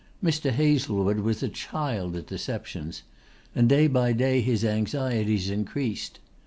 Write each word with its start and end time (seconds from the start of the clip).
Mr. 0.23 0.49
Hazlewood 0.49 1.19
was 1.19 1.43
a 1.43 1.47
child 1.47 2.15
at 2.15 2.25
deceptions; 2.25 3.03
and 3.53 3.69
day 3.69 3.85
by 3.85 4.13
day 4.13 4.41
his 4.41 4.65
anxieties 4.65 5.51
increased. 5.51 6.17